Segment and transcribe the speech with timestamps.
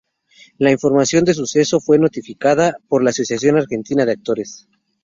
[0.57, 4.67] La información de su deceso fue notificada por la Asociación Argentina de Actores.